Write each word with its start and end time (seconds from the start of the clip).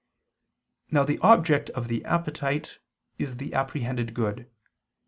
Now 0.89 1.03
the 1.03 1.19
object 1.19 1.69
of 1.69 1.87
the 1.87 2.03
appetite 2.05 2.79
is 3.19 3.37
the 3.37 3.53
apprehended 3.53 4.15
good. 4.15 4.49